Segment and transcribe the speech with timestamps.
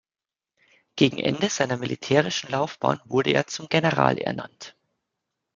[0.95, 4.75] Gegen Ende seiner militärischen Laufbahn wurde er zum General ernannt.